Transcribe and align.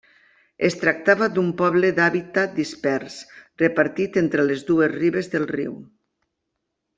Es 0.67 0.75
tractava 0.83 1.27
d'un 1.33 1.51
poble 1.59 1.91
d'hàbitat 1.99 2.55
dispers 2.61 3.19
repartit 3.65 4.19
entre 4.23 4.47
les 4.49 4.65
dues 4.71 4.91
ribes 4.97 5.31
del 5.37 5.47
riu. 5.57 5.77